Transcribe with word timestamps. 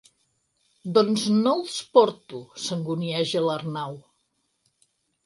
Doncs 0.97 1.25
no 1.33 1.53
els 1.57 1.75
porto 1.97 2.39
—s'angunieja 2.63 3.45
l'Arnau—. 3.49 3.95